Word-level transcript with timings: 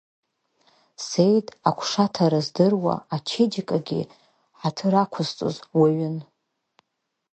Сеид 1.07 1.47
агәшаҭара 1.69 2.39
здыруаз, 2.45 3.01
ачеиџьыкагьы 3.15 4.01
ҳаҭыр 4.59 4.93
ақәызҵоз 5.03 5.57
уаҩын. 5.77 6.17